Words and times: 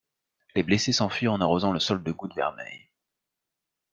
Les 0.55 0.63
blessés 0.63 0.93
s'enfuirent 0.93 1.33
en 1.33 1.41
arrosant 1.41 1.71
le 1.71 1.79
sol 1.79 2.01
de 2.03 2.11
gouttes 2.11 2.33
vermeilles. 2.33 2.89